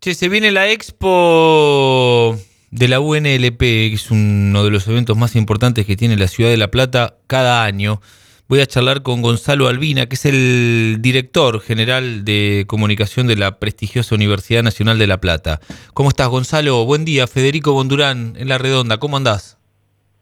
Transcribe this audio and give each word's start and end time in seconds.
Che, 0.00 0.14
se 0.14 0.28
viene 0.28 0.52
la 0.52 0.70
expo 0.70 2.36
de 2.70 2.86
la 2.86 3.00
UNLP, 3.00 3.58
que 3.58 3.92
es 3.94 4.12
uno 4.12 4.62
de 4.62 4.70
los 4.70 4.86
eventos 4.86 5.16
más 5.16 5.34
importantes 5.34 5.86
que 5.86 5.96
tiene 5.96 6.16
la 6.16 6.28
ciudad 6.28 6.50
de 6.50 6.56
La 6.56 6.70
Plata 6.70 7.16
cada 7.26 7.64
año. 7.64 8.00
Voy 8.46 8.60
a 8.60 8.66
charlar 8.66 9.02
con 9.02 9.22
Gonzalo 9.22 9.66
Albina, 9.66 10.06
que 10.06 10.14
es 10.14 10.24
el 10.24 10.98
director 11.00 11.60
general 11.60 12.24
de 12.24 12.64
comunicación 12.68 13.26
de 13.26 13.34
la 13.34 13.58
prestigiosa 13.58 14.14
Universidad 14.14 14.62
Nacional 14.62 15.00
de 15.00 15.08
La 15.08 15.20
Plata. 15.20 15.58
¿Cómo 15.94 16.10
estás, 16.10 16.28
Gonzalo? 16.28 16.84
Buen 16.84 17.04
día, 17.04 17.26
Federico 17.26 17.72
Bondurán, 17.72 18.34
en 18.38 18.48
La 18.48 18.58
Redonda. 18.58 18.98
¿Cómo 18.98 19.16
andás? 19.16 19.58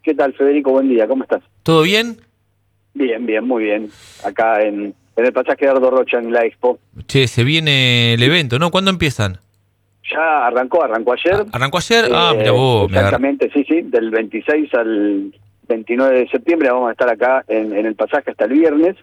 ¿Qué 0.02 0.14
tal, 0.14 0.32
Federico? 0.32 0.70
Buen 0.70 0.88
día, 0.88 1.06
¿cómo 1.06 1.24
estás? 1.24 1.42
¿Todo 1.62 1.82
bien? 1.82 2.18
Bien, 2.94 3.26
bien, 3.26 3.46
muy 3.46 3.64
bien. 3.64 3.90
Acá 4.24 4.62
en, 4.62 4.94
en 5.16 5.26
el 5.26 5.34
pasaje 5.34 5.66
de 5.66 5.70
Ardo 5.72 5.90
Rocha, 5.90 6.18
en 6.18 6.32
la 6.32 6.46
expo. 6.46 6.78
Che, 7.06 7.28
se 7.28 7.44
viene 7.44 8.14
el 8.14 8.22
evento, 8.22 8.58
¿no? 8.58 8.70
¿Cuándo 8.70 8.90
empiezan? 8.90 9.38
Ya 10.12 10.46
arrancó, 10.46 10.82
arrancó 10.84 11.12
ayer. 11.14 11.34
Ah, 11.40 11.46
¿Arrancó 11.52 11.78
ayer? 11.78 12.04
ah, 12.12 12.32
Eh, 12.34 12.38
mira 12.38 12.52
vos. 12.52 12.90
Exactamente, 12.92 13.50
sí, 13.52 13.64
sí, 13.68 13.82
del 13.82 14.10
26 14.10 14.72
al 14.74 15.34
29 15.68 16.18
de 16.20 16.28
septiembre 16.28 16.70
vamos 16.70 16.88
a 16.88 16.92
estar 16.92 17.08
acá 17.08 17.44
en, 17.48 17.76
en 17.76 17.86
el 17.86 17.94
pasaje 17.96 18.30
hasta 18.30 18.44
el 18.44 18.52
viernes, 18.52 18.96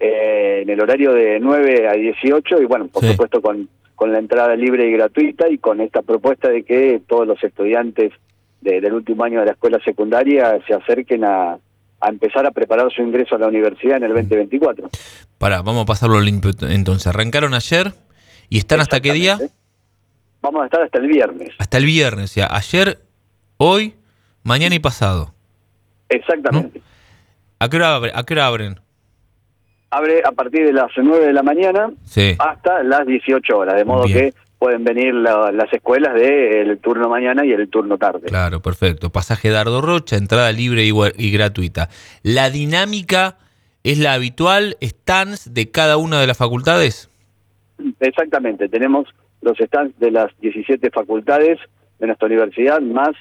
eh, 0.00 0.60
en 0.62 0.68
el 0.70 0.80
horario 0.80 1.12
de 1.12 1.38
9 1.40 1.88
a 1.88 1.92
18 1.92 2.60
y 2.60 2.64
bueno, 2.66 2.88
por 2.88 3.02
Sí. 3.02 3.12
supuesto 3.12 3.40
con, 3.40 3.68
con 3.94 4.12
la 4.12 4.18
entrada 4.18 4.54
libre 4.54 4.86
y 4.88 4.92
gratuita 4.92 5.48
y 5.48 5.56
con 5.58 5.80
esta 5.80 6.02
propuesta 6.02 6.48
de 6.50 6.62
que 6.64 7.00
todos 7.08 7.26
los 7.26 7.42
estudiantes 7.42 8.12
de- 8.60 8.80
del 8.80 8.92
último 8.92 9.24
año 9.24 9.40
de 9.40 9.46
la 9.46 9.52
escuela 9.52 9.78
secundaria 9.84 10.58
se 10.66 10.74
acerquen 10.74 11.24
a, 11.24 11.52
a 12.00 12.08
empezar 12.08 12.44
a 12.44 12.50
preparar 12.50 12.92
su 12.92 13.00
ingreso 13.02 13.36
a 13.36 13.38
la 13.38 13.46
universidad 13.48 13.96
en 13.96 14.04
el 14.04 14.12
2024. 14.14 14.90
Pará, 15.38 15.62
vamos 15.62 15.84
a 15.84 15.86
pasarlo 15.86 16.20
limpio 16.20 16.50
entonces. 16.68 17.06
Arrancaron 17.06 17.54
ayer 17.54 17.92
y 18.50 18.58
están 18.58 18.80
hasta 18.80 19.00
qué 19.00 19.12
día? 19.14 19.38
Vamos 20.44 20.60
a 20.60 20.64
estar 20.66 20.82
hasta 20.82 20.98
el 20.98 21.06
viernes. 21.08 21.52
Hasta 21.58 21.78
el 21.78 21.86
viernes, 21.86 22.30
o 22.30 22.34
sea, 22.34 22.48
ayer, 22.50 22.98
hoy, 23.56 23.94
mañana 24.42 24.74
y 24.74 24.78
pasado. 24.78 25.32
Exactamente. 26.10 26.82
¿A 27.58 27.68
qué 27.70 27.76
hora, 27.78 27.96
abre- 27.96 28.12
a 28.14 28.22
qué 28.24 28.34
hora 28.34 28.46
abren? 28.48 28.78
Abre 29.88 30.20
a 30.22 30.32
partir 30.32 30.66
de 30.66 30.74
las 30.74 30.90
9 30.96 31.24
de 31.28 31.32
la 31.32 31.42
mañana 31.42 31.90
Sí. 32.04 32.34
hasta 32.38 32.82
las 32.82 33.06
18 33.06 33.56
horas, 33.56 33.76
de 33.76 33.86
modo 33.86 34.04
Bien. 34.04 34.18
que 34.18 34.34
pueden 34.58 34.84
venir 34.84 35.14
la- 35.14 35.50
las 35.50 35.72
escuelas 35.72 36.12
del 36.14 36.78
turno 36.78 37.08
mañana 37.08 37.42
y 37.46 37.52
el 37.52 37.66
turno 37.70 37.96
tarde. 37.96 38.26
Claro, 38.26 38.60
perfecto. 38.60 39.08
Pasaje 39.10 39.48
Dardo 39.48 39.80
Rocha, 39.80 40.16
entrada 40.16 40.52
libre 40.52 40.84
y, 40.84 40.92
y 41.16 41.30
gratuita. 41.30 41.88
¿La 42.22 42.50
dinámica 42.50 43.38
es 43.82 43.98
la 43.98 44.12
habitual? 44.12 44.76
¿Stands 44.82 45.54
de 45.54 45.70
cada 45.70 45.96
una 45.96 46.20
de 46.20 46.26
las 46.26 46.36
facultades? 46.36 47.08
Exactamente, 48.00 48.68
tenemos 48.68 49.06
los 49.44 49.58
stands 49.58 49.98
de 49.98 50.10
las 50.10 50.32
17 50.40 50.90
facultades 50.90 51.58
de 51.98 52.06
nuestra 52.06 52.26
universidad, 52.26 52.80
más 52.80 53.12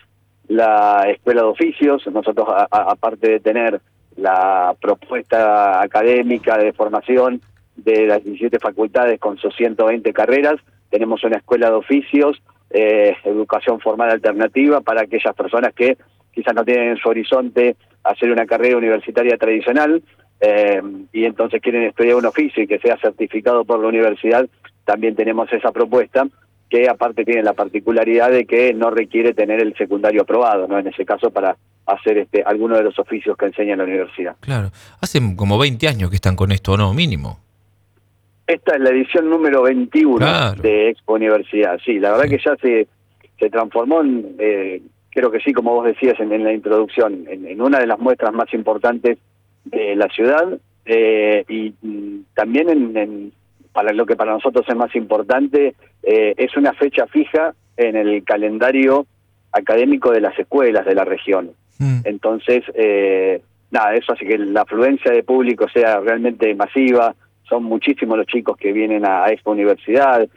la 0.47 1.05
escuela 1.09 1.41
de 1.41 1.47
oficios. 1.47 2.05
Nosotros, 2.07 2.47
aparte 2.71 3.29
de 3.29 3.39
tener 3.39 3.81
la 4.15 4.75
propuesta 4.79 5.81
académica 5.81 6.57
de 6.57 6.73
formación 6.73 7.41
de 7.75 8.07
las 8.07 8.23
17 8.23 8.59
facultades 8.59 9.19
con 9.19 9.37
sus 9.37 9.55
120 9.55 10.13
carreras, 10.13 10.55
tenemos 10.89 11.23
una 11.23 11.37
escuela 11.37 11.69
de 11.69 11.75
oficios, 11.75 12.41
eh, 12.69 13.15
educación 13.23 13.79
formal 13.79 14.11
alternativa 14.11 14.81
para 14.81 15.01
aquellas 15.01 15.35
personas 15.35 15.73
que 15.73 15.97
quizás 16.31 16.53
no 16.53 16.63
tienen 16.63 16.89
en 16.89 16.97
su 16.97 17.09
horizonte 17.09 17.75
hacer 18.03 18.31
una 18.31 18.45
carrera 18.45 18.77
universitaria 18.77 19.37
tradicional 19.37 20.03
eh, 20.41 20.81
y 21.11 21.25
entonces 21.25 21.61
quieren 21.61 21.83
estudiar 21.83 22.15
un 22.15 22.25
oficio 22.25 22.63
y 22.63 22.67
que 22.67 22.79
sea 22.79 22.97
certificado 22.97 23.63
por 23.63 23.79
la 23.79 23.87
universidad, 23.87 24.47
también 24.85 25.15
tenemos 25.15 25.51
esa 25.53 25.71
propuesta 25.71 26.27
que 26.69 26.89
aparte 26.89 27.23
tiene 27.23 27.43
la 27.43 27.53
particularidad 27.53 28.31
de 28.31 28.45
que 28.45 28.73
no 28.73 28.89
requiere 28.89 29.33
tener 29.33 29.59
el 29.61 29.75
secundario 29.75 30.23
aprobado, 30.23 30.67
¿no? 30.67 30.79
En 30.79 30.87
ese 30.87 31.05
caso 31.05 31.29
para 31.29 31.55
hacer 31.85 32.17
este 32.17 32.41
alguno 32.43 32.75
de 32.77 32.83
los 32.83 32.97
oficios 32.97 33.37
que 33.37 33.45
enseña 33.45 33.75
la 33.75 33.83
universidad. 33.83 34.35
Claro. 34.39 34.71
Hace 35.01 35.19
como 35.35 35.57
20 35.59 35.87
años 35.87 36.09
que 36.09 36.15
están 36.15 36.35
con 36.35 36.51
esto, 36.51 36.75
¿no? 36.77 36.93
Mínimo. 36.93 37.39
Esta 38.47 38.75
es 38.75 38.81
la 38.81 38.89
edición 38.89 39.29
número 39.29 39.61
21 39.63 40.17
Claro. 40.17 40.61
de 40.61 40.89
Expo 40.89 41.13
Universidad. 41.13 41.79
Sí, 41.85 41.99
la 41.99 42.11
verdad 42.11 42.25
Sí. 42.25 42.29
que 42.37 42.43
ya 42.43 42.55
se, 42.57 42.87
se 43.39 43.49
transformó 43.49 44.01
en, 44.01 44.35
eh, 44.39 44.81
creo 45.11 45.31
que 45.31 45.39
sí, 45.39 45.53
como 45.53 45.73
vos 45.75 45.85
decías 45.85 46.19
en, 46.19 46.31
en 46.33 46.43
la 46.43 46.53
introducción, 46.53 47.25
en, 47.29 47.45
en 47.47 47.61
una 47.61 47.79
de 47.79 47.87
las 47.87 47.99
muestras 47.99 48.33
más 48.33 48.53
importantes 48.53 49.17
de 49.65 49.95
la 49.95 50.07
ciudad 50.07 50.57
eh, 50.85 51.45
y 51.47 51.73
mm, 51.81 52.23
también 52.33 52.69
en, 52.69 52.97
en- 52.97 53.33
para 53.73 53.91
lo 53.91 54.05
que 54.05 54.15
para 54.15 54.31
nosotros 54.33 54.65
es 54.67 54.75
más 54.75 54.95
importante, 54.95 55.75
eh, 56.03 56.33
es 56.37 56.55
una 56.55 56.73
fecha 56.73 57.07
fija 57.07 57.53
en 57.75 57.95
el 57.95 58.23
calendario 58.23 59.05
académico 59.51 60.11
de 60.11 60.21
las 60.21 60.37
escuelas 60.37 60.85
de 60.85 60.95
la 60.95 61.05
región. 61.05 61.51
Mm. 61.79 61.99
Entonces, 62.05 62.63
eh, 62.75 63.41
nada, 63.71 63.95
eso 63.95 64.13
hace 64.13 64.25
que 64.25 64.37
la 64.37 64.61
afluencia 64.61 65.11
de 65.11 65.23
público 65.23 65.67
sea 65.69 65.99
realmente 65.99 66.53
masiva. 66.55 67.15
Son 67.49 67.63
muchísimos 67.63 68.17
los 68.17 68.27
chicos 68.27 68.57
que 68.57 68.71
vienen 68.71 69.05
a, 69.05 69.25
a 69.25 69.31
Expo 69.31 69.51
Universidad. 69.51 70.27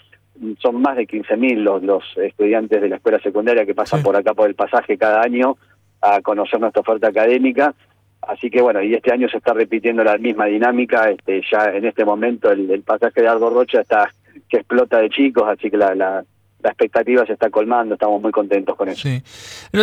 Son 0.61 0.81
más 0.83 0.97
de 0.97 1.07
15.000 1.07 1.57
los, 1.57 1.83
los 1.83 2.05
estudiantes 2.17 2.81
de 2.81 2.89
la 2.89 2.97
escuela 2.97 3.19
secundaria 3.21 3.65
que 3.65 3.75
pasan 3.75 4.01
Sí. 4.01 4.05
por 4.05 4.17
acá 4.17 4.35
por 4.35 4.49
el 4.49 4.55
pasaje 4.55 4.99
cada 4.99 5.23
año 5.23 5.57
a 6.03 6.21
conocer 6.21 6.61
nuestra 6.61 6.81
oferta 6.83 7.09
académica. 7.09 7.75
Así 8.23 8.51
que 8.51 8.61
bueno, 8.61 8.83
y 8.83 8.95
este 8.95 9.13
año 9.13 9.29
se 9.29 9.39
está 9.39 9.53
repitiendo 9.53 10.03
la 10.03 10.19
misma 10.19 10.47
dinámica. 10.47 11.11
Este, 11.11 11.43
ya 11.51 11.71
en 11.73 11.85
este 11.85 12.05
momento 12.05 12.51
el, 12.51 12.83
pasaje 12.83 13.23
de 13.23 13.29
Ardo 13.29 13.51
Rocha 13.51 13.81
está 13.81 14.11
que 14.49 14.59
explota 14.59 14.99
de 14.99 15.09
chicos, 15.11 15.45
así 15.47 15.71
que 15.71 15.77
la, 15.77 15.95
la, 15.95 16.25
la 16.63 16.71
expectativa 16.71 17.25
se 17.25 17.35
está 17.35 17.51
colmando. 17.51 17.95
Estamos 17.95 18.21
muy 18.21 18.33
contentos 18.33 18.77
con 18.77 18.89
eso. 18.89 19.03
Sí. 19.03 19.23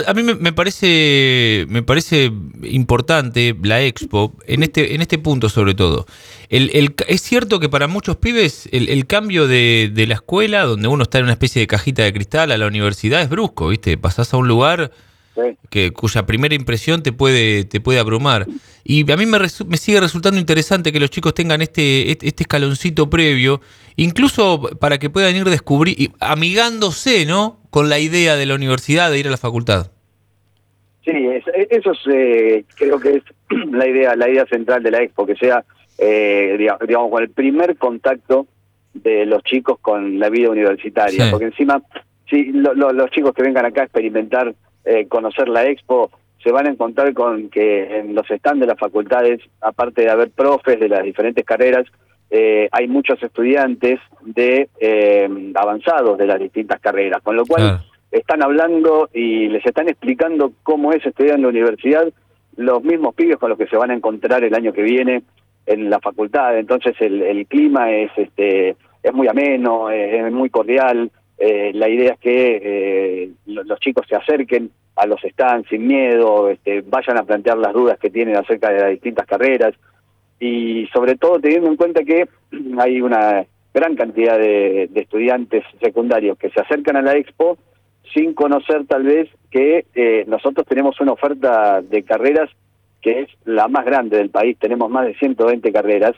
A 0.05 0.13
mí 0.13 0.23
me, 0.23 0.51
parece 0.51 1.65
me 1.69 1.83
parece 1.83 2.31
importante 2.63 3.55
la 3.63 3.81
expo 3.81 4.33
en 4.45 4.63
este 4.63 4.93
en 4.93 5.01
este 5.01 5.17
punto 5.17 5.47
sobre 5.47 5.73
todo. 5.73 6.05
El, 6.49 6.69
el 6.73 6.93
es 7.07 7.21
cierto 7.21 7.59
que 7.59 7.69
para 7.69 7.87
muchos 7.87 8.17
pibes 8.17 8.67
el, 8.71 8.89
el 8.89 9.07
cambio 9.07 9.47
de, 9.47 9.89
de 9.93 10.07
la 10.07 10.15
escuela, 10.15 10.63
donde 10.63 10.87
uno 10.89 11.03
está 11.03 11.19
en 11.19 11.25
una 11.25 11.33
especie 11.33 11.61
de 11.61 11.67
cajita 11.67 12.03
de 12.03 12.13
cristal, 12.13 12.51
a 12.51 12.57
la 12.57 12.67
universidad 12.67 13.21
es 13.21 13.29
brusco, 13.29 13.69
¿viste? 13.69 13.97
Pasás 13.97 14.33
a 14.33 14.37
un 14.37 14.47
lugar 14.47 14.91
Sí. 15.35 15.57
que 15.71 15.91
cuya 15.91 16.25
primera 16.27 16.53
impresión 16.53 17.01
te 17.01 17.11
puede 17.11 17.63
te 17.65 17.81
puede 17.81 17.99
abrumar. 17.99 18.45
Y 18.83 19.09
a 19.11 19.17
mí 19.17 19.25
me, 19.25 19.39
resu- 19.39 19.65
me 19.65 19.77
sigue 19.77 19.99
resultando 19.99 20.39
interesante 20.39 20.91
que 20.91 20.99
los 20.99 21.09
chicos 21.09 21.33
tengan 21.33 21.61
este, 21.61 22.11
este 22.11 22.27
este 22.27 22.43
escaloncito 22.43 23.09
previo, 23.09 23.59
incluso 23.95 24.61
para 24.79 24.97
que 24.99 25.09
puedan 25.09 25.35
ir 25.35 25.45
descubrir, 25.45 25.99
y 25.99 26.11
amigándose, 26.19 27.25
¿no? 27.25 27.59
Con 27.71 27.89
la 27.89 27.97
idea 27.99 28.35
de 28.35 28.45
la 28.45 28.53
universidad 28.55 29.09
de 29.09 29.19
ir 29.19 29.27
a 29.27 29.31
la 29.31 29.37
facultad. 29.37 29.91
Sí, 31.03 31.11
es- 31.11 31.43
eso 31.69 31.91
es, 31.91 31.99
eh, 32.11 32.65
creo 32.75 32.99
que 32.99 33.15
es 33.17 33.23
la 33.71 33.87
idea, 33.87 34.15
la 34.15 34.29
idea 34.29 34.45
central 34.45 34.83
de 34.83 34.91
la 34.91 35.01
expo, 35.01 35.25
que 35.25 35.35
sea, 35.35 35.63
eh, 35.97 36.55
diga- 36.59 36.77
digamos, 36.87 37.09
con 37.11 37.23
el 37.23 37.29
primer 37.29 37.75
contacto 37.77 38.47
de 38.93 39.25
los 39.25 39.41
chicos 39.43 39.79
con 39.81 40.19
la 40.19 40.29
vida 40.29 40.49
universitaria, 40.49 41.25
Sí. 41.25 41.31
porque 41.31 41.45
encima, 41.47 41.81
si 42.29 42.51
lo- 42.51 42.73
lo- 42.75 42.93
los 42.93 43.09
chicos 43.09 43.33
que 43.33 43.41
vengan 43.41 43.65
acá 43.65 43.81
a 43.81 43.85
experimentar, 43.85 44.53
eh, 44.85 45.07
conocer 45.07 45.49
la 45.49 45.65
expo, 45.65 46.11
se 46.43 46.51
van 46.51 46.67
a 46.67 46.71
encontrar 46.71 47.13
con 47.13 47.49
que 47.49 47.99
en 47.99 48.13
los 48.13 48.27
stands 48.27 48.59
de 48.59 48.67
las 48.67 48.77
facultades, 48.77 49.39
aparte 49.61 50.01
de 50.01 50.09
haber 50.09 50.31
profes 50.31 50.79
de 50.79 50.89
las 50.89 51.03
diferentes 51.03 51.45
carreras, 51.45 51.85
eh, 52.29 52.67
hay 52.71 52.87
muchos 52.87 53.21
estudiantes 53.21 53.99
de 54.21 54.69
eh, 54.79 55.29
avanzados 55.55 56.17
de 56.17 56.27
las 56.27 56.39
distintas 56.39 56.79
carreras, 56.81 57.21
con 57.21 57.35
lo 57.35 57.45
cual 57.45 57.85
están 58.11 58.43
hablando 58.43 59.09
y 59.13 59.47
les 59.49 59.65
están 59.65 59.87
explicando 59.87 60.51
cómo 60.63 60.91
es 60.93 61.05
estudiar 61.05 61.35
en 61.35 61.43
la 61.43 61.49
universidad 61.49 62.11
los 62.55 62.83
mismos 62.83 63.15
pibes 63.15 63.37
con 63.37 63.49
los 63.49 63.57
que 63.57 63.67
se 63.67 63.77
van 63.77 63.91
a 63.91 63.95
encontrar 63.95 64.43
el 64.43 64.53
año 64.53 64.73
que 64.73 64.81
viene 64.81 65.23
en 65.65 65.89
la 65.89 65.99
facultad. 65.99 66.57
Entonces 66.57 66.95
el, 66.99 67.21
el 67.21 67.47
clima 67.47 67.91
es 67.91 68.11
este 68.17 68.75
es 69.01 69.13
muy 69.13 69.27
ameno, 69.27 69.89
es, 69.89 70.25
es 70.25 70.31
muy 70.31 70.49
cordial. 70.49 71.11
Eh, 71.45 71.71
la 71.73 71.89
idea 71.89 72.13
es 72.13 72.19
que 72.19 72.61
eh, 72.63 73.29
lo- 73.47 73.63
los 73.63 73.77
chicos 73.81 74.05
se 74.07 74.15
acerquen 74.15 74.71
a 74.95 75.05
los 75.05 75.19
stands 75.21 75.67
sin 75.67 75.85
miedo, 75.85 76.49
este, 76.49 76.81
vayan 76.81 77.17
a 77.17 77.23
plantear 77.23 77.57
las 77.57 77.73
dudas 77.73 77.99
que 77.99 78.09
tienen 78.09 78.37
acerca 78.37 78.69
de 78.69 78.79
las 78.79 78.91
distintas 78.91 79.25
carreras. 79.25 79.73
Y 80.39 80.87
sobre 80.93 81.15
todo 81.17 81.39
teniendo 81.41 81.67
en 81.67 81.75
cuenta 81.75 82.03
que 82.05 82.29
hay 82.79 83.01
una 83.01 83.45
gran 83.73 83.95
cantidad 83.97 84.37
de, 84.37 84.89
estudiantes 84.95 85.65
secundarios 85.81 86.37
que 86.37 86.49
se 86.51 86.61
acercan 86.61 86.95
a 86.95 87.01
la 87.01 87.17
expo 87.17 87.57
sin 88.13 88.33
conocer 88.33 88.85
tal 88.85 89.03
vez 89.03 89.27
que 89.51 89.85
eh, 89.95 90.23
nosotros 90.27 90.65
tenemos 90.65 91.01
una 91.01 91.11
oferta 91.11 91.81
de 91.81 92.03
carreras 92.03 92.49
que 93.03 93.19
es 93.19 93.29
la 93.43 93.67
más 93.67 93.83
grande 93.85 94.17
del 94.17 94.29
país, 94.29 94.57
tenemos 94.57 94.89
más 94.89 95.05
de 95.05 95.13
120 95.15 95.73
carreras, 95.73 96.13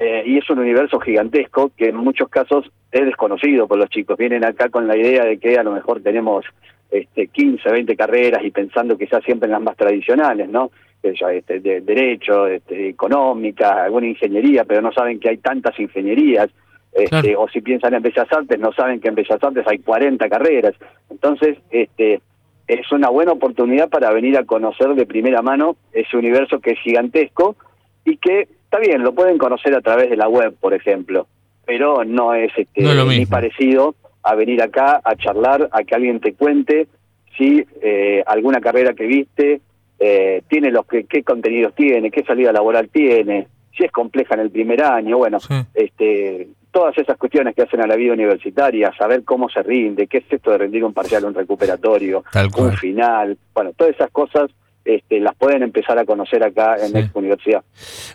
eh, 0.00 0.22
y 0.24 0.38
es 0.38 0.48
un 0.48 0.60
universo 0.60 1.00
gigantesco 1.00 1.72
que 1.76 1.88
en 1.88 1.96
muchos 1.96 2.28
casos 2.28 2.70
es 2.92 3.04
desconocido 3.04 3.66
por 3.66 3.76
los 3.76 3.90
chicos. 3.90 4.16
Vienen 4.16 4.44
acá 4.44 4.68
con 4.68 4.86
la 4.86 4.96
idea 4.96 5.24
de 5.24 5.38
que 5.38 5.58
a 5.58 5.64
lo 5.64 5.72
mejor 5.72 6.00
tenemos 6.00 6.44
este, 6.92 7.26
15, 7.26 7.68
20 7.70 7.96
carreras 7.96 8.44
y 8.44 8.52
pensando 8.52 8.96
quizás 8.96 9.22
siempre 9.24 9.46
en 9.46 9.52
las 9.52 9.62
más 9.62 9.76
tradicionales, 9.76 10.48
¿no? 10.48 10.70
Este, 11.02 11.60
de 11.60 11.80
derecho, 11.80 12.46
este, 12.46 12.88
económica, 12.88 13.84
alguna 13.84 14.06
ingeniería, 14.06 14.64
pero 14.64 14.80
no 14.80 14.92
saben 14.92 15.18
que 15.18 15.30
hay 15.30 15.38
tantas 15.38 15.78
ingenierías. 15.78 16.48
Este, 16.92 17.36
o 17.36 17.48
si 17.48 17.60
piensan 17.60 17.94
en 17.94 18.02
Bellas 18.02 18.26
Artes, 18.30 18.58
no 18.58 18.72
saben 18.72 19.00
que 19.00 19.08
en 19.08 19.14
Bellas 19.16 19.42
Artes 19.42 19.64
hay 19.66 19.78
40 19.78 20.28
carreras. 20.28 20.74
Entonces, 21.10 21.58
este, 21.70 22.20
es 22.68 22.92
una 22.92 23.08
buena 23.08 23.32
oportunidad 23.32 23.88
para 23.88 24.12
venir 24.12 24.36
a 24.36 24.44
conocer 24.44 24.94
de 24.94 25.06
primera 25.06 25.40
mano 25.40 25.76
ese 25.92 26.16
universo 26.16 26.60
que 26.60 26.72
es 26.72 26.80
gigantesco 26.80 27.56
y 28.04 28.18
que, 28.18 28.42
está 28.42 28.78
bien, 28.78 29.02
lo 29.02 29.14
pueden 29.14 29.38
conocer 29.38 29.74
a 29.74 29.80
través 29.80 30.10
de 30.10 30.16
la 30.16 30.28
web, 30.28 30.54
por 30.60 30.74
ejemplo, 30.74 31.26
pero 31.64 32.04
no 32.04 32.34
es, 32.34 32.52
este, 32.56 32.82
ni 32.82 33.26
parecido 33.26 33.94
a 34.22 34.34
venir 34.34 34.62
acá 34.62 35.00
a 35.02 35.16
charlar, 35.16 35.68
a 35.72 35.82
que 35.82 35.94
alguien 35.94 36.20
te 36.20 36.34
cuente 36.34 36.88
si 37.36 37.64
eh, 37.80 38.22
alguna 38.26 38.60
carrera 38.60 38.92
que 38.92 39.06
viste 39.06 39.60
eh, 39.98 40.42
tiene 40.48 40.70
los 40.70 40.86
que, 40.86 41.04
qué 41.04 41.22
contenidos 41.22 41.74
tiene, 41.74 42.10
qué 42.10 42.22
salida 42.24 42.52
laboral 42.52 42.88
tiene, 42.90 43.48
si 43.76 43.84
es 43.84 43.92
compleja 43.92 44.34
en 44.34 44.40
el 44.40 44.50
primer 44.50 44.82
año, 44.82 45.16
bueno, 45.18 45.38
este 45.72 46.48
todas 46.78 46.96
esas 46.96 47.18
cuestiones 47.18 47.56
que 47.56 47.62
hacen 47.62 47.80
a 47.80 47.88
la 47.88 47.96
vida 47.96 48.12
universitaria, 48.12 48.92
saber 48.96 49.24
cómo 49.24 49.48
se 49.48 49.64
rinde, 49.64 50.06
qué 50.06 50.18
es 50.18 50.24
esto 50.30 50.52
de 50.52 50.58
rendir 50.58 50.84
un 50.84 50.94
parcial, 50.94 51.24
un 51.24 51.34
recuperatorio, 51.34 52.22
un 52.56 52.72
final, 52.74 53.36
bueno, 53.52 53.72
todas 53.76 53.96
esas 53.96 54.12
cosas 54.12 54.48
este, 54.84 55.18
las 55.18 55.34
pueden 55.34 55.64
empezar 55.64 55.98
a 55.98 56.04
conocer 56.04 56.44
acá 56.44 56.76
en 56.76 56.92
la 56.92 57.10
Universidad. 57.14 57.64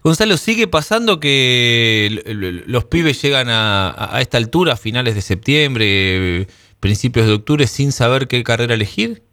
Gonzalo, 0.02 0.38
¿sigue 0.38 0.70
pasando 0.70 1.20
que 1.20 2.64
los 2.66 2.86
pibes 2.86 3.22
llegan 3.22 3.48
a, 3.50 4.18
esta 4.22 4.38
altura, 4.38 4.78
finales 4.78 5.16
de 5.16 5.22
septiembre, 5.22 6.48
principios 6.80 7.28
de 7.28 7.34
octubre, 7.34 7.68
sin 7.68 7.92
saber 7.92 8.30
qué 8.30 8.42
carrera 8.44 8.76
elegir? 8.76 9.24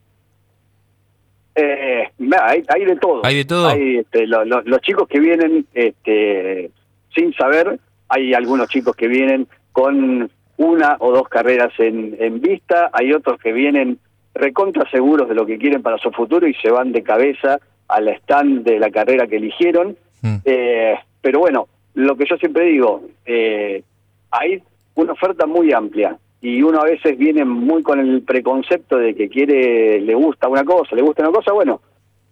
Eh, 1.55 2.03
hay, 2.43 2.85
de 2.85 2.97
todo. 2.97 3.25
Hay 3.25 3.37
de 3.37 3.45
todo. 3.45 3.71
Este, 3.71 4.27
los 4.27 4.81
chicos 4.81 5.07
que 5.07 5.21
vienen 5.21 5.67
este, 5.73 6.73
sin 7.15 7.33
saber 7.35 7.79
hay 8.11 8.35
algunos 8.35 8.69
chicos 8.69 8.95
que 8.95 9.09
vienen 9.09 9.47
con 9.73 10.31
una 10.57 10.97
o 10.99 11.13
dos 11.13 11.29
carreras 11.29 11.73
en, 11.79 12.17
en 12.19 12.41
vista, 12.41 12.91
hay 12.93 13.13
otros 13.13 13.41
que 13.41 13.53
vienen 13.53 13.99
recontra 14.35 14.89
seguros 14.91 15.29
de 15.29 15.35
lo 15.35 15.47
que 15.47 15.59
quieren 15.59 15.83
para 15.83 15.99
su 15.99 16.11
futuro 16.11 16.47
y 16.47 16.55
se 16.55 16.71
van 16.71 16.93
de 16.93 17.03
cabeza 17.03 17.59
al 17.89 18.09
stand 18.09 18.65
de 18.65 18.79
la 18.79 18.91
carrera 18.91 19.27
que 19.27 19.37
eligieron. 19.37 19.97
Mm. 20.23 20.37
Eh, 20.45 20.99
pero 21.21 21.41
bueno, 21.41 21.69
lo 21.95 22.17
que 22.17 22.27
yo 22.27 22.37
siempre 22.37 22.67
digo, 22.67 23.03
eh, 23.25 23.83
hay 24.31 24.63
una 24.95 25.13
oferta 25.13 25.47
muy 25.47 25.73
amplia 25.73 26.17
y 26.41 26.63
uno 26.63 26.81
a 26.81 26.85
veces 26.85 27.19
viene 27.19 27.45
muy 27.45 27.83
con 27.83 27.99
el 27.99 28.23
preconcepto 28.23 28.97
de 28.97 29.15
que 29.15 29.29
quiere, 29.29 30.01
le 30.01 30.15
gusta 30.15 30.49
una 30.49 30.65
cosa, 30.65 30.95
le 30.95 31.03
gusta 31.03 31.23
una 31.23 31.33
cosa, 31.33 31.53
bueno, 31.53 31.81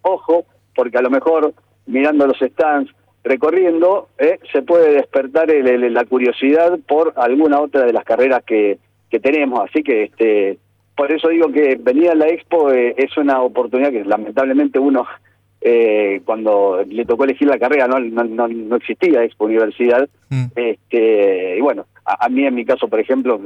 ojo, 0.03 0.45
porque 0.75 0.99
a 0.99 1.03
lo 1.03 1.11
mejor 1.11 1.53
mirando 1.87 2.27
los 2.27 2.39
stands, 2.39 2.93
recorriendo, 3.25 4.09
eh, 4.19 4.39
se 4.53 4.63
puede 4.63 4.95
despertar 4.95 5.49
la 5.49 6.05
curiosidad 6.05 6.79
por 6.87 7.13
alguna 7.17 7.61
otra 7.61 7.85
de 7.85 7.93
las 7.93 8.05
carreras 8.05 8.43
que, 8.45 8.79
que 9.11 9.21
tenemos. 9.21 9.69
Así 9.69 9.83
que 9.83 10.05
este 10.05 10.59
por 10.99 11.13
eso 11.13 11.29
digo 11.29 11.53
que 11.53 11.77
venir 11.77 12.11
a 12.11 12.17
la 12.17 12.27
expo 12.27 12.73
eh, 12.73 12.93
es 12.99 13.17
una 13.17 13.41
oportunidad 13.41 13.93
que 13.93 14.05
lamentablemente 14.05 14.81
uno, 14.81 15.07
eh, 15.61 16.21
cuando 16.25 16.85
le 16.85 17.05
tocó 17.05 17.23
elegir 17.23 17.47
la 17.47 17.57
carrera, 17.57 17.87
no, 17.87 18.01
no, 18.01 18.49
no, 18.49 18.77
existía 18.77 19.23
expo 19.23 19.45
universidad. 19.45 20.09
Mm. 20.29 20.47
Este, 20.57 21.57
y 21.57 21.61
bueno, 21.61 21.87
a, 22.05 22.29
mí 22.29 22.45
en 22.45 22.55
mi 22.57 22.65
caso, 22.65 22.89
por 22.89 22.99
ejemplo, 22.99 23.41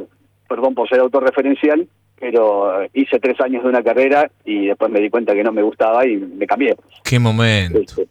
perdón 0.48 0.74
por 0.74 0.88
ser 0.88 1.00
autorreferencial, 1.00 1.86
pero 2.18 2.86
hice 2.94 3.20
tres 3.20 3.38
años 3.42 3.62
de 3.64 3.68
una 3.68 3.82
carrera 3.82 4.30
y 4.46 4.68
después 4.68 4.90
me 4.90 5.00
di 5.00 5.10
cuenta 5.10 5.34
que 5.34 5.44
no 5.44 5.52
me 5.52 5.62
gustaba 5.62 6.06
y 6.06 6.16
me 6.16 6.46
cambié. 6.46 6.74
Qué 7.04 7.18
momento. 7.18 7.80
Este, 7.80 8.06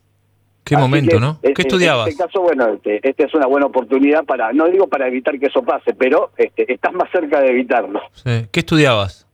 Qué 0.63 0.77
momento, 0.77 1.19
¿no? 1.19 1.39
¿Qué 1.41 1.53
estudiabas? 1.57 2.07
En 2.07 2.11
este 2.11 2.23
caso, 2.23 2.41
bueno, 2.41 2.67
este, 2.73 3.07
este, 3.07 3.25
es 3.25 3.33
una 3.33 3.47
buena 3.47 3.65
oportunidad 3.65 4.23
para, 4.23 4.53
no 4.53 4.67
digo 4.67 4.87
para 4.87 5.07
evitar 5.07 5.37
que 5.39 5.47
eso 5.47 5.63
pase, 5.63 5.93
pero 5.93 6.31
este, 6.37 6.71
estás 6.71 6.93
más 6.93 7.09
cerca 7.11 7.41
de 7.41 7.49
evitarlo. 7.49 8.01
¿Qué 8.23 8.59
estudiabas? 8.59 9.27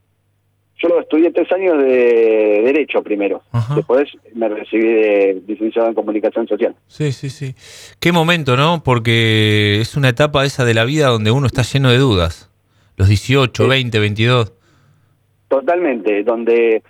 Yo 0.80 1.00
estudié 1.00 1.32
tres 1.32 1.52
años 1.52 1.80
de 1.80 2.62
Derecho 2.66 3.02
primero. 3.02 3.42
Después 3.76 4.10
me 4.36 4.48
recibí 4.48 4.84
de 4.84 5.42
licenciado 5.48 5.88
en 5.88 5.96
Comunicación 5.96 6.48
Social. 6.48 6.76
Sí, 6.86 7.12
sí, 7.12 7.32
sí. 7.32 7.56
Qué 8.00 8.12
momento, 8.12 8.56
¿no? 8.56 8.84
Porque 8.84 9.80
es 9.82 9.98
una 9.98 10.10
etapa 10.10 10.46
esa 10.46 10.66
de 10.66 10.76
la 10.76 10.86
vida 10.86 11.08
donde 11.08 11.32
uno 11.32 11.48
está 11.48 11.64
lleno 11.64 11.90
de 11.90 11.98
dudas. 11.98 12.52
Los 12.96 13.08
18, 13.08 13.68
20, 13.68 14.00
22. 14.00 14.54
Totalmente, 15.48 16.24
donde 16.24 16.84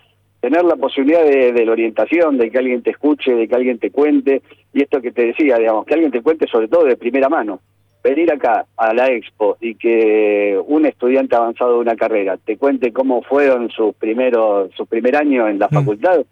tener 0.48 0.64
la 0.64 0.78
posibilidad 0.78 1.26
de, 1.26 1.66
la 1.66 1.72
orientación, 1.74 2.38
de 2.38 2.50
que 2.50 2.58
alguien 2.58 2.82
te 2.82 2.92
escuche, 2.92 3.36
de 3.36 3.50
que 3.50 3.56
alguien 3.56 3.80
te 3.80 3.92
cuente, 3.92 4.42
y 4.74 4.82
esto 4.82 5.02
que 5.02 5.12
te 5.12 5.26
decía, 5.26 5.58
digamos, 5.58 5.86
que 5.86 5.94
alguien 5.94 6.10
te 6.10 6.22
cuente 6.22 6.48
sobre 6.48 6.70
todo 6.70 6.86
de 6.86 6.96
primera 6.96 7.28
mano. 7.28 7.60
Venir 8.02 8.32
acá 8.32 8.66
a 8.78 8.94
la 8.94 9.12
expo 9.12 9.58
y 9.60 9.76
que 9.76 10.58
un 10.66 10.86
estudiante 10.86 11.36
avanzado 11.36 11.74
de 11.74 11.80
una 11.80 11.98
carrera 11.98 12.38
te 12.38 12.56
cuente 12.56 12.94
cómo 12.94 13.24
fueron 13.24 13.70
sus 13.72 13.94
primeros, 13.96 14.72
su 14.78 14.86
primer 14.86 15.18
año 15.18 15.50
en 15.50 15.60
la 15.60 15.68
mm. 15.68 15.74
facultad, 15.74 16.26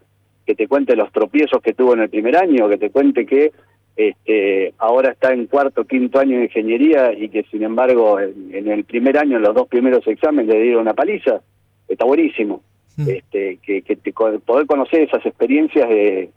que 0.46 0.54
te 0.54 0.66
cuente 0.66 0.96
los 0.96 1.12
tropiezos 1.12 1.60
que 1.60 1.74
tuvo 1.74 1.92
en 1.92 2.00
el 2.00 2.08
primer 2.08 2.38
año, 2.38 2.70
que 2.70 2.78
te 2.78 2.88
cuente 2.88 3.26
que 3.26 3.52
este, 3.96 4.72
ahora 4.78 5.12
está 5.12 5.34
en 5.34 5.46
cuarto, 5.46 5.84
quinto 5.84 6.20
año 6.20 6.38
de 6.38 6.44
ingeniería 6.44 7.12
y 7.12 7.28
que 7.28 7.42
sin 7.50 7.64
embargo 7.64 8.18
en, 8.18 8.54
en 8.54 8.68
el 8.68 8.84
primer 8.84 9.18
año, 9.18 9.36
en 9.36 9.42
los 9.42 9.54
dos 9.54 9.68
primeros 9.68 10.06
exámenes 10.06 10.54
le 10.54 10.62
dieron 10.62 10.80
una 10.82 10.94
paliza, 10.94 11.42
está 11.86 12.06
buenísimo. 12.06 12.62
Mm. 12.96 13.08
este, 13.10 13.58
que, 13.62 13.98
poder 14.44 14.66
conocer 14.66 15.02
esas 15.02 15.24
experiencias 15.26 15.86
de, 15.88 16.30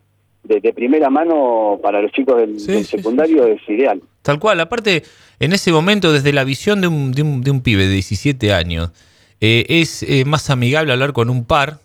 de, 0.43 0.73
primera 0.73 1.09
mano 1.09 1.79
para 1.81 2.01
los 2.01 2.11
chicos 2.11 2.37
del, 2.37 2.59
secundario 2.85 3.45
es 3.47 3.61
ideal. 3.69 4.01
Tal 4.21 4.39
cual, 4.39 4.59
aparte, 4.59 5.03
en 5.39 5.53
ese 5.53 5.71
momento, 5.71 6.11
desde 6.11 6.33
la 6.33 6.43
visión 6.43 6.81
de 6.81 6.87
un, 6.87 7.13
de 7.13 7.21
un, 7.21 7.41
de 7.41 7.51
un 7.51 7.61
pibe 7.61 7.87
de 7.87 7.93
17 7.93 8.53
años, 8.53 8.91
eh, 9.39 9.65
es 9.69 10.03
eh, 10.03 10.25
más 10.25 10.49
amigable 10.49 10.91
hablar 10.91 11.13
con 11.13 11.29
un 11.29 11.45
par 11.45 11.79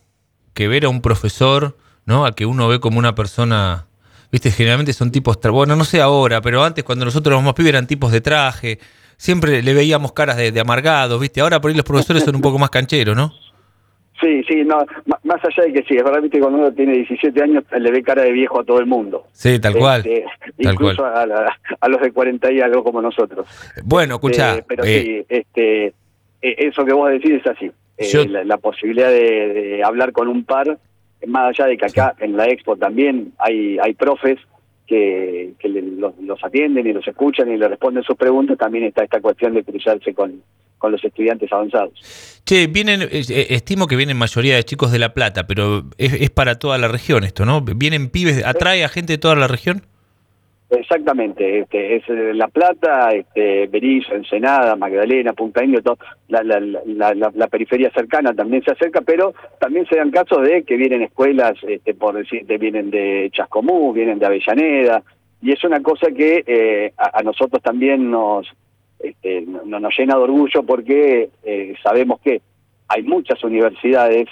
que 0.55 0.67
ver 0.67 0.87
a 0.87 0.89
un 0.89 1.03
profesor, 1.03 1.77
¿no? 2.05 2.27
A 2.27 2.35
que 2.35 2.45
uno 2.47 2.67
ve 2.67 2.81
como 2.81 2.99
una 2.99 3.15
persona, 3.15 3.87
viste, 4.33 4.51
generalmente 4.51 4.93
son 4.93 5.13
tipos, 5.13 5.39
bueno, 5.53 5.77
no 5.77 5.85
sé 5.85 6.01
ahora, 6.01 6.41
pero 6.41 6.65
antes 6.65 6.83
cuando 6.83 7.05
nosotros 7.05 7.31
éramos 7.31 7.45
más 7.45 7.55
pibes 7.55 7.71
eran 7.71 7.87
tipos 7.87 8.11
de 8.11 8.21
traje, 8.21 8.81
siempre 9.17 9.63
le 9.63 9.75
veíamos 9.75 10.13
caras 10.13 10.37
de, 10.37 10.51
de 10.51 10.61
amargados, 10.61 11.21
viste, 11.21 11.41
ahora 11.41 11.61
por 11.61 11.71
ahí 11.71 11.77
los 11.77 11.85
profesores 11.85 12.25
son 12.25 12.35
un 12.35 12.43
poco 12.43 12.59
más 12.59 12.71
cancheros, 12.71 13.15
¿no? 13.15 13.33
Sí, 14.25 14.43
sí, 14.49 14.65
no, 14.65 14.87
más 15.25 15.45
allá 15.45 15.67
de 15.67 15.73
que 15.75 15.83
sí, 15.83 15.97
es 15.97 16.03
verdad 16.03 16.23
que 16.31 16.41
cuando 16.41 16.59
uno 16.59 16.73
tiene 16.73 16.95
17 16.95 17.43
años 17.43 17.63
le 17.79 17.91
ve 17.91 18.03
cara 18.03 18.23
de 18.23 18.33
viejo 18.33 18.59
a 18.59 18.65
todo 18.65 18.81
el 18.81 18.87
mundo. 18.87 19.27
Sí, 19.33 19.59
tal 19.59 19.77
cual. 19.77 20.01
Este, 20.01 20.25
incluso 20.57 21.05
A, 21.05 21.89
los 21.89 22.01
de 22.01 22.11
40 22.11 22.51
y 22.53 22.61
algo 22.63 22.83
como 22.83 23.03
nosotros. 23.03 23.47
Bueno, 23.85 24.15
escucha. 24.15 24.57
Eh, 24.57 24.65
pero 24.67 24.83
sí, 24.85 24.91
eh, 24.91 25.27
este, 25.29 25.87
eh, 25.89 25.93
eso 26.41 26.87
que 26.87 26.95
vos 26.95 27.11
decís 27.11 27.33
es 27.33 27.47
así. 27.47 27.71
la, 28.29 28.57
posibilidad 28.57 29.11
de, 29.11 29.83
hablar 29.85 30.13
con 30.13 30.29
un 30.29 30.45
par, 30.45 30.79
más 31.27 31.51
allá 31.51 31.67
de 31.69 31.77
que 31.77 31.85
acá 31.85 32.15
en 32.19 32.35
la 32.35 32.47
expo 32.47 32.77
también 32.77 33.33
hay, 33.37 33.77
hay 33.79 33.93
profes 33.93 34.39
que, 34.87 35.53
los, 35.99 36.43
atienden 36.43 36.87
y 36.87 36.95
los 36.95 37.07
escuchan 37.07 37.53
y 37.53 37.59
le 37.59 37.69
responden 37.69 38.05
sus 38.05 38.17
preguntas, 38.17 38.57
también 38.57 38.85
está 38.85 39.05
esta 39.05 39.21
cuestión 39.21 39.53
de 39.53 39.65
cruzarse 39.65 40.15
con, 40.15 40.41
con 40.79 40.93
los 40.93 41.05
estudiantes 41.05 41.53
avanzados. 41.53 42.43
Che, 42.45 42.67
vienen, 42.67 43.03
eh, 43.03 43.47
estimo 43.51 43.87
que 43.87 43.97
vienen 43.97 44.17
mayoría 44.17 44.57
de 44.57 44.65
chicos 44.65 44.93
de 44.93 44.99
La 44.99 45.15
Plata, 45.15 45.47
pero 45.47 45.85
es, 45.99 46.31
para 46.31 46.59
toda 46.59 46.79
la 46.79 46.89
región 46.89 47.25
esto, 47.25 47.45
¿no? 47.45 47.63
¿Vienen 47.63 48.11
pibes, 48.11 48.45
atrae 48.45 48.85
a 48.85 48.89
gente 48.89 49.15
de 49.15 49.19
toda 49.19 49.35
la 49.35 49.49
región? 49.49 49.83
Exactamente, 50.71 51.61
este, 51.61 51.97
es 51.97 52.09
eh, 52.09 52.33
La 52.35 52.49
Plata, 52.49 53.11
este, 53.11 53.67
Berizo, 53.69 54.15
Ensenada, 54.15 54.75
Magdalena, 54.77 55.33
Punta 55.33 55.63
Indio, 55.63 55.83
todo, 55.83 55.99
la, 56.29 56.43
la, 56.43 57.15
la, 57.15 57.47
periferia 57.49 57.91
cercana 57.91 58.35
también 58.35 58.65
se 58.65 58.73
acerca, 58.73 59.03
pero 59.03 59.35
también 59.61 59.87
se 59.87 59.97
dan 59.97 60.11
casos 60.11 60.43
de 60.43 60.65
que 60.65 60.77
vienen 60.77 61.03
escuelas, 61.03 61.55
este, 61.69 61.95
por 61.95 62.17
decirte, 62.17 62.59
vienen 62.59 62.91
de 62.91 63.31
Chascomú, 63.33 63.93
vienen 63.93 64.19
de 64.19 64.27
Avellaneda, 64.27 65.03
y 65.45 65.53
es 65.53 65.63
una 65.63 65.81
cosa 65.81 66.07
que 66.11 66.43
eh, 66.47 66.93
a, 66.97 67.23
nosotros 67.23 67.63
también 67.63 68.11
nos, 68.11 68.49
este, 69.05 69.43
nos 69.43 69.99
llena 69.99 70.17
de 70.17 70.23
orgullo 70.23 70.63
porque 70.63 71.31
eh, 71.43 71.75
sabemos 71.83 72.21
que 72.21 72.41
hay 72.89 73.03
muchas 73.03 73.43
universidades 73.45 74.29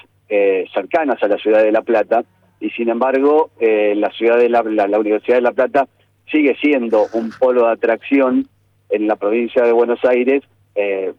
cercanas 0.72 1.22
a 1.22 1.28
la 1.28 1.36
ciudad 1.36 1.62
de 1.62 1.70
La 1.70 1.82
Plata, 1.82 2.24
y 2.58 2.70
sin 2.70 2.88
embargo 2.88 3.50
la 3.60 4.10
ciudad 4.12 4.38
de 4.38 4.48
la, 4.48 4.62
la 4.62 4.98
Universidad 4.98 5.36
de 5.36 5.42
La 5.42 5.52
Plata 5.52 5.86
sigue 6.30 6.56
siendo 6.58 7.04
un 7.12 7.30
polo 7.38 7.66
de 7.66 7.72
atracción 7.72 8.48
en 8.88 9.06
la 9.06 9.16
provincia 9.16 9.62
de 9.62 9.72
Buenos 9.72 10.02
Aires 10.06 10.42
eh, 10.74 11.12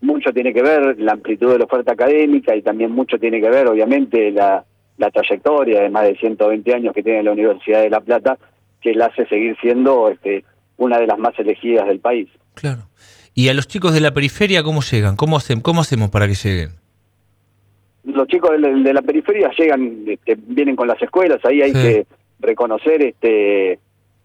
mucho 0.00 0.32
tiene 0.32 0.52
que 0.52 0.62
ver 0.62 0.98
la 0.98 1.12
amplitud 1.12 1.52
de 1.52 1.58
la 1.58 1.64
oferta 1.64 1.92
académica 1.92 2.56
y 2.56 2.62
también 2.62 2.90
mucho 2.90 3.18
tiene 3.18 3.40
que 3.40 3.50
ver, 3.50 3.66
obviamente, 3.66 4.30
la, 4.30 4.64
la 4.96 5.10
trayectoria 5.10 5.82
de 5.82 5.90
más 5.90 6.04
de 6.04 6.16
120 6.16 6.74
años 6.74 6.94
que 6.94 7.02
tiene 7.02 7.22
la 7.22 7.32
Universidad 7.32 7.82
de 7.82 7.90
La 7.90 8.00
Plata, 8.00 8.38
que 8.80 8.94
la 8.94 9.06
hace 9.06 9.26
seguir 9.26 9.56
siendo 9.60 10.08
este, 10.08 10.44
una 10.78 10.98
de 10.98 11.06
las 11.06 11.18
más 11.18 11.38
elegidas 11.38 11.86
del 11.86 12.00
país. 12.00 12.28
Claro. 12.54 12.82
¿Y 13.34 13.48
a 13.48 13.54
los 13.54 13.68
chicos 13.68 13.94
de 13.94 14.00
la 14.00 14.12
periferia 14.12 14.62
cómo 14.62 14.80
llegan? 14.82 15.16
¿Cómo, 15.16 15.36
hacen, 15.36 15.60
cómo 15.60 15.80
hacemos 15.80 16.10
para 16.10 16.26
que 16.26 16.34
lleguen? 16.34 16.70
Los 18.04 18.26
chicos 18.28 18.50
de 18.50 18.94
la, 18.94 19.02
periferia 19.02 19.50
llegan, 19.56 20.04
este, 20.06 20.36
vienen 20.36 20.74
con 20.74 20.88
las 20.88 21.00
escuelas, 21.00 21.44
ahí 21.44 21.62
hay 21.62 21.72
que 21.72 22.06
reconocer 22.40 23.02
este 23.02 23.78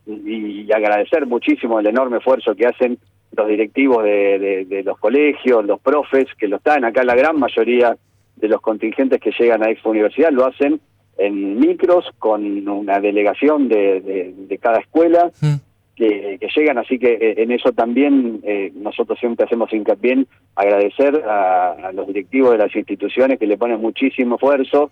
y, 0.05 0.71
agradecer 0.71 1.25
muchísimo 1.25 1.79
el 1.79 1.87
enorme 1.87 2.17
esfuerzo 2.17 2.55
que 2.55 2.67
hacen 2.67 2.97
los 3.35 3.47
directivos 3.47 4.03
de, 4.03 4.81
los 4.85 4.97
colegios, 4.97 5.65
los 5.65 5.79
profes, 5.79 6.27
que 6.37 6.47
lo 6.47 6.57
están 6.57 6.85
acá, 6.85 7.03
la 7.03 7.15
gran 7.15 7.37
mayoría 7.37 7.97
de 8.35 8.47
los 8.47 8.61
contingentes 8.61 9.19
que 9.19 9.31
llegan 9.37 9.63
a 9.63 9.69
Expo 9.69 9.89
Universidad 9.89 10.31
lo 10.31 10.45
hacen 10.45 10.79
en 11.17 11.59
micros 11.59 12.05
con 12.17 12.67
una 12.67 12.99
delegación 12.99 13.67
de, 13.67 14.59
cada 14.61 14.79
escuela. 14.79 15.31
Mm 15.41 15.64
que, 15.95 16.39
llegan, 16.55 16.77
así 16.77 16.99
que 16.99 17.13
eh, 17.13 17.35
en 17.37 17.51
eso 17.51 17.71
también 17.71 18.41
eh, 18.43 18.71
nosotros 18.75 19.17
siempre 19.19 19.45
hacemos 19.45 19.71
hincapié 19.71 20.13
en 20.13 20.27
agradecer 20.55 21.23
a, 21.27 21.91
los 21.93 22.07
directivos 22.07 22.51
de 22.51 22.57
las 22.57 22.75
instituciones 22.75 23.39
que 23.39 23.47
le 23.47 23.57
ponen 23.57 23.79
muchísimo 23.79 24.35
esfuerzo 24.35 24.91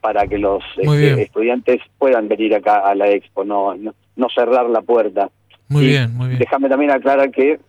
para 0.00 0.26
que 0.26 0.38
los 0.38 0.64
este, 0.76 1.22
estudiantes 1.22 1.80
puedan 1.98 2.28
venir 2.28 2.54
acá 2.54 2.80
a 2.80 2.94
la 2.94 3.10
expo, 3.10 3.44
no, 3.44 3.74
no, 3.76 4.28
cerrar 4.34 4.68
la 4.68 4.82
puerta. 4.82 5.30
Muy 5.68 5.86
bien, 5.86 6.16
muy 6.16 6.28
bien. 6.28 6.38
Déjame 6.40 6.68
también 6.68 6.90
aclarar 6.90 7.30
que 7.30 7.60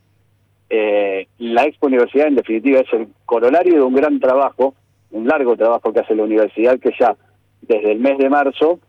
eh, 0.70 1.28
la 1.38 1.66
Expo 1.66 1.88
Universidad 1.88 2.28
en 2.28 2.36
definitiva 2.36 2.80
es 2.80 2.94
el 2.94 3.10
corolario 3.26 3.76
de 3.76 3.82
un 3.82 3.94
gran 3.94 4.20
trabajo, 4.20 4.74
un 5.12 5.28
largo 5.28 5.58
trabajo 5.58 5.92
que 5.92 6.00
hace 6.00 6.16
la 6.16 6.24
universidad 6.24 6.80
que 6.80 6.94
ya 6.98 7.16
desde 7.62 7.92
el 7.92 8.00
mes 8.00 8.18
de 8.18 8.30
marzo 8.30 8.80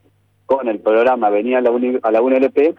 con 0.47 0.69
el 0.69 0.79
programa 0.79 1.29
Venía 1.29 1.59
a 1.59 1.61
la, 1.61 1.71
a 2.03 2.11
la 2.13 2.23
UNLP 2.23 2.79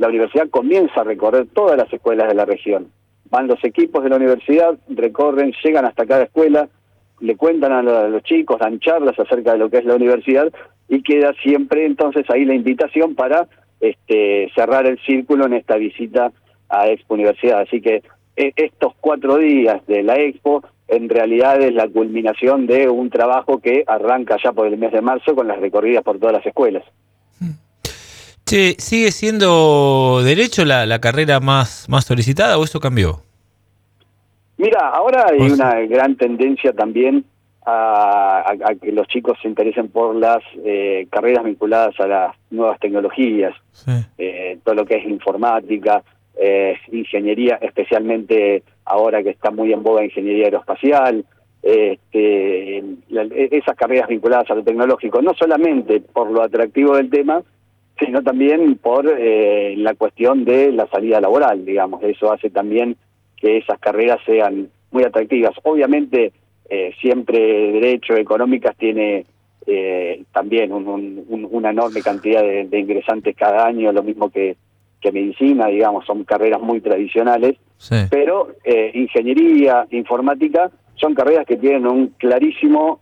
la 0.00 0.08
universidad 0.08 0.48
comienza 0.48 1.02
a 1.02 1.04
recorrer 1.04 1.46
todas 1.52 1.76
las 1.76 1.92
escuelas 1.92 2.26
de 2.28 2.34
la 2.34 2.46
región. 2.46 2.90
Van 3.28 3.46
los 3.46 3.62
equipos 3.62 4.02
de 4.02 4.08
la 4.08 4.16
universidad, 4.16 4.78
recorren, 4.88 5.52
llegan 5.62 5.84
hasta 5.84 6.06
cada 6.06 6.22
escuela, 6.22 6.70
le 7.20 7.36
cuentan 7.36 7.72
a 7.72 7.82
los 7.82 8.22
chicos, 8.22 8.58
dan 8.58 8.80
charlas 8.80 9.18
acerca 9.20 9.52
de 9.52 9.58
lo 9.58 9.68
que 9.68 9.76
es 9.76 9.84
la 9.84 9.96
universidad 9.96 10.50
y 10.88 11.02
queda 11.02 11.34
siempre 11.42 11.84
entonces 11.84 12.24
ahí 12.30 12.46
la 12.46 12.54
invitación 12.54 13.14
para 13.14 13.46
este, 13.78 14.50
cerrar 14.54 14.86
el 14.86 14.98
círculo 15.00 15.44
en 15.44 15.52
esta 15.52 15.76
visita 15.76 16.32
a 16.70 16.88
Expo 16.88 17.12
Universidad. 17.12 17.60
Así 17.60 17.82
que 17.82 18.02
e, 18.36 18.54
estos 18.56 18.94
cuatro 19.02 19.36
días 19.36 19.86
de 19.86 20.02
la 20.02 20.14
Expo 20.18 20.62
en 20.88 21.10
realidad 21.10 21.60
es 21.60 21.74
la 21.74 21.86
culminación 21.88 22.66
de 22.66 22.88
un 22.88 23.10
trabajo 23.10 23.60
que 23.60 23.84
arranca 23.86 24.38
ya 24.42 24.52
por 24.52 24.66
el 24.66 24.78
mes 24.78 24.92
de 24.92 25.02
marzo 25.02 25.34
con 25.34 25.46
las 25.46 25.60
recorridas 25.60 26.02
por 26.02 26.18
todas 26.18 26.36
las 26.36 26.46
escuelas. 26.46 26.84
¿Sigue 28.50 29.12
siendo 29.12 30.22
derecho 30.24 30.64
la, 30.64 30.98
carrera 31.00 31.40
más, 31.40 31.88
más 31.88 32.04
solicitada 32.04 32.58
o 32.58 32.64
eso 32.64 32.80
cambió? 32.80 33.22
Mira, 34.58 34.88
ahora 34.88 35.26
hay 35.30 35.50
una 35.50 35.80
gran 35.86 36.16
tendencia 36.16 36.72
también 36.72 37.24
a, 37.64 38.54
que 38.80 38.92
los 38.92 39.06
chicos 39.06 39.38
se 39.40 39.48
interesen 39.48 39.88
por 39.88 40.16
las 40.16 40.42
eh, 40.64 41.06
carreras 41.10 41.44
vinculadas 41.44 41.98
a 42.00 42.06
las 42.06 42.36
nuevas 42.50 42.78
tecnologías, 42.80 43.54
eh, 44.18 44.58
todo 44.64 44.74
lo 44.74 44.84
que 44.84 44.96
es 44.96 45.04
informática, 45.06 46.02
eh, 46.36 46.76
ingeniería, 46.90 47.58
especialmente 47.62 48.62
ahora 48.84 49.22
que 49.22 49.30
está 49.30 49.50
muy 49.50 49.72
en 49.72 49.82
boga 49.82 50.04
ingeniería 50.04 50.46
aeroespacial, 50.46 51.24
este, 51.62 52.82
esas 53.50 53.76
carreras 53.76 54.08
vinculadas 54.08 54.50
a 54.50 54.54
lo 54.54 54.64
tecnológico, 54.64 55.22
no 55.22 55.34
solamente 55.34 56.00
por 56.00 56.30
lo 56.30 56.42
atractivo 56.42 56.96
del 56.96 57.10
tema, 57.10 57.42
sino 58.00 58.22
también 58.22 58.76
por 58.76 59.06
eh, 59.06 59.74
la 59.76 59.94
cuestión 59.94 60.44
de 60.44 60.72
la 60.72 60.88
salida 60.88 61.20
laboral, 61.20 61.64
digamos. 61.64 62.02
Eso 62.02 62.32
hace 62.32 62.50
también 62.50 62.96
que 63.36 63.58
esas 63.58 63.78
carreras 63.78 64.18
sean 64.24 64.70
muy 64.90 65.04
atractivas. 65.04 65.52
Obviamente, 65.62 66.32
eh, 66.68 66.92
siempre 67.00 67.38
Derecho, 67.72 68.16
Económicas 68.16 68.76
tiene 68.76 69.26
eh, 69.66 70.24
también 70.32 70.72
una 70.72 71.70
enorme 71.70 72.00
cantidad 72.02 72.42
de, 72.42 72.78
ingresantes 72.78 73.36
cada 73.36 73.66
año, 73.66 73.92
lo 73.92 74.02
mismo 74.02 74.30
que, 74.30 74.56
que 75.00 75.12
Medicina, 75.12 75.66
digamos, 75.66 76.06
son 76.06 76.24
carreras 76.24 76.60
muy 76.60 76.80
tradicionales, 76.80 77.56
pero 78.10 78.54
Ingeniería, 78.94 79.86
Informática, 79.90 80.70
son 80.94 81.14
carreras 81.14 81.46
que 81.46 81.56
tienen 81.56 81.86
un 81.86 82.08
clarísimo 82.18 83.00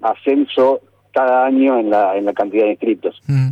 ascenso 0.00 0.80
cada 1.12 1.44
año 1.44 1.78
en 1.78 1.90
la, 1.90 2.16
en 2.16 2.24
la 2.24 2.32
cantidad 2.32 2.64
de 2.64 2.70
inscritos. 2.70 3.20
Mm. 3.26 3.48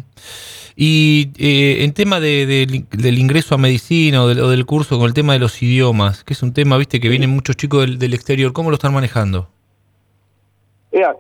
Y 0.79 1.31
eh, 1.39 1.85
en 1.85 1.95
tema 1.95 2.21
de, 2.21 2.85
del 2.91 3.19
ingreso 3.19 3.55
a 3.55 3.59
medicina 3.59 4.23
o 4.23 4.29
del, 4.29 4.67
curso 4.67 4.99
con 4.99 5.07
el 5.07 5.15
tema 5.15 5.33
de 5.33 5.39
los 5.39 5.63
idiomas, 5.63 6.23
que 6.23 6.35
es 6.35 6.43
un 6.43 6.53
tema, 6.53 6.77
viste, 6.77 7.01
que 7.01 7.09
vienen 7.09 7.31
muchos 7.31 7.57
chicos 7.57 7.99
del, 7.99 8.13
exterior, 8.13 8.53
¿cómo 8.53 8.71
lo 8.71 8.75
están 8.75 8.93
manejando? 8.93 9.49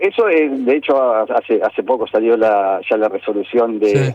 eso 0.00 0.28
es, 0.28 0.64
de 0.64 0.76
hecho, 0.76 1.12
hace 1.12 1.60
hace 1.62 1.82
poco 1.82 2.06
salió 2.06 2.34
la, 2.36 2.80
ya 2.88 2.96
la 2.96 3.08
resolución 3.08 3.78
de, 3.78 4.14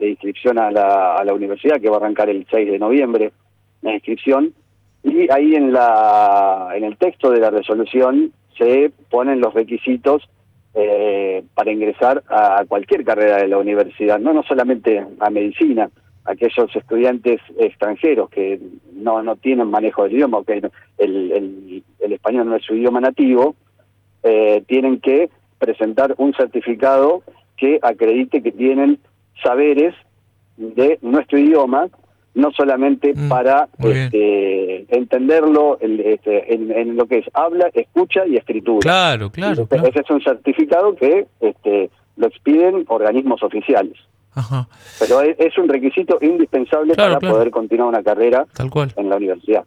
inscripción 0.00 0.58
a 0.58 0.70
la, 0.70 1.16
a 1.16 1.24
la 1.24 1.34
universidad, 1.34 1.80
que 1.80 1.88
va 1.88 1.96
a 1.96 2.00
arrancar 2.00 2.28
el 2.30 2.46
6 2.48 2.70
de 2.70 2.78
noviembre, 2.78 3.32
la 3.82 3.94
inscripción, 3.94 4.54
y 5.02 5.30
ahí 5.30 5.54
en, 5.54 5.72
la, 5.72 6.68
en 6.74 6.84
el 6.84 6.96
texto 6.96 7.30
de 7.30 7.40
la 7.40 7.50
resolución 7.50 8.32
se 8.56 8.92
ponen 9.08 9.40
los 9.40 9.54
requisitos 9.54 10.28
eh, 10.74 11.42
para 11.54 11.72
ingresar 11.72 12.22
a 12.28 12.64
cualquier 12.68 13.04
carrera 13.04 13.38
de 13.38 13.48
la 13.48 13.58
universidad, 13.58 14.18
no, 14.18 14.32
no 14.32 14.42
solamente 14.44 15.04
a 15.18 15.30
medicina, 15.30 15.90
aquellos 16.24 16.74
estudiantes 16.74 17.40
extranjeros 17.58 18.30
que 18.30 18.60
no, 18.92 19.22
no 19.22 19.36
tienen 19.36 19.68
manejo 19.68 20.04
del 20.04 20.12
idioma, 20.14 20.44
que 20.44 20.62
el, 20.98 21.82
el, 21.98 22.12
español 22.12 22.48
no 22.48 22.56
es 22.56 22.64
su 22.64 22.74
idioma 22.74 23.00
nativo, 23.00 23.54
eh, 24.22 24.62
tienen 24.66 25.00
que 25.00 25.30
presentar 25.58 26.14
un 26.18 26.34
certificado 26.34 27.22
que 27.56 27.78
acredite 27.82 28.42
que 28.42 28.52
tienen 28.52 28.98
saberes 29.42 29.94
de 30.56 30.98
nuestro 31.02 31.38
idioma 31.38 31.88
no 32.34 32.50
solamente 32.52 33.12
mm, 33.14 33.28
para 33.28 33.68
este, 33.78 34.86
entenderlo 34.94 35.78
este, 35.80 36.54
en, 36.54 36.96
lo 36.96 37.06
que 37.06 37.18
es 37.18 37.26
habla, 37.34 37.70
escucha 37.74 38.26
y 38.26 38.36
escritura. 38.36 38.80
Claro, 38.80 39.30
claro. 39.30 39.66
Ese 39.70 40.00
es 40.00 40.10
un 40.10 40.22
certificado 40.22 40.94
que 40.94 41.26
este, 41.40 41.90
lo 42.16 42.26
expiden 42.26 42.84
organismos 42.88 43.42
oficiales. 43.42 43.96
Ajá. 44.32 44.68
Pero 45.00 45.20
es, 45.22 45.58
un 45.58 45.68
requisito 45.68 46.18
indispensable 46.20 46.94
para 46.94 47.18
poder 47.18 47.50
continuar 47.50 47.88
una 47.88 48.02
carrera 48.02 48.46
Tal 48.54 48.70
cual. 48.70 48.92
en 48.96 49.08
la 49.08 49.16
universidad. 49.16 49.64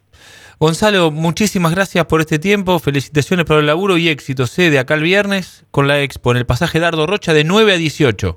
Gonzalo, 0.58 1.10
muchísimas 1.10 1.74
gracias 1.74 2.06
por 2.06 2.20
este 2.20 2.38
tiempo, 2.38 2.78
felicitaciones 2.78 3.44
por 3.44 3.58
el 3.58 3.66
laburo 3.66 3.98
y 3.98 4.08
éxito. 4.08 4.46
sé 4.46 4.70
de 4.70 4.78
acá 4.78 4.94
el 4.94 5.02
viernes 5.02 5.66
con 5.70 5.88
la 5.88 6.00
Expo 6.00 6.30
en 6.30 6.38
el 6.38 6.46
pasaje 6.46 6.80
Dardo 6.80 7.06
Rocha 7.06 7.34
de 7.34 7.44
9 7.44 7.74
a 7.74 7.76
18. 7.76 8.32